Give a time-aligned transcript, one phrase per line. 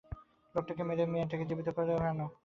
[0.55, 2.25] লোকটাকে মেরে মেয়েটাকে জীবিত ধরে আনো!